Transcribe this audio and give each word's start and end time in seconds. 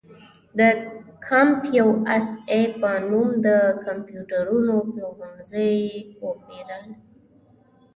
د 0.57 0.59
کمپ 1.27 1.59
یو 1.79 1.89
اس 2.15 2.27
اې 2.51 2.61
په 2.79 2.89
نوم 3.09 3.29
د 3.47 3.47
کمپیوټرونو 3.85 4.73
پلورنځي 4.91 5.69
یې 5.81 5.95
وپېرل. 6.23 6.83